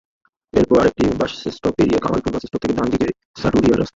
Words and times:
এরপর 0.53 0.75
আরেকটি 0.79 1.03
বাসস্টপ 1.21 1.73
পেরিয়ে 1.77 1.99
কালামপুর 1.99 2.31
বাসস্টপ 2.33 2.59
থেকে 2.63 2.75
ডান 2.77 2.87
দিকে 2.93 3.07
সাটুরিয়ার 3.41 3.79
রাস্তা। 3.79 3.89